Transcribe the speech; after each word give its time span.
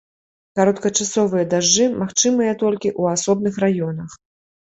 Кароткачасовыя 0.59 1.45
дажджы 1.51 1.85
магчымыя 2.03 2.53
толькі 2.63 2.89
ў 2.99 3.03
асобных 3.19 3.53
раёнах. 3.65 4.17